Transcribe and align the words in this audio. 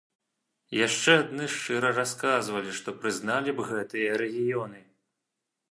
Яшчэ 0.87 1.11
адны 1.23 1.45
шчыра 1.55 1.91
расказалі, 1.99 2.71
што 2.81 2.95
прызналі 3.03 3.51
б 3.59 3.69
гэтыя 3.73 4.19
рэгіёны. 4.25 4.81